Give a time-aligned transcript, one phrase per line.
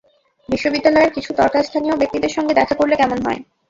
[0.49, 3.39] বিশ্ববিদ্যালয়ের কিছু কর্তাস্থানীয় ব্যক্তিদের সঙ্গে দেখা করলে কেমন হয়?